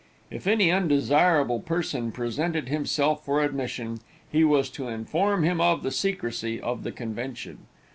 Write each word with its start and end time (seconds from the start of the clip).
If 0.31 0.47
any 0.47 0.71
undesirable 0.71 1.59
person 1.59 2.11
presented 2.11 2.69
himself 2.69 3.23
for 3.23 3.43
admission, 3.43 3.99
he 4.31 4.43
was 4.43 4.71
to 4.71 4.87
inform 4.87 5.43
him 5.43 5.61
of 5.61 5.83
the 5.83 5.91
secrecy 5.91 6.59
of 6.59 6.81
the 6.81 6.91
convention. 6.91 7.67